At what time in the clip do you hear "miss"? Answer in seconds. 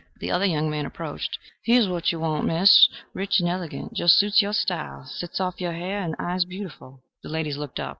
2.47-2.89